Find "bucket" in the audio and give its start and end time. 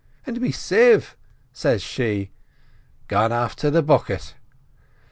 3.83-4.33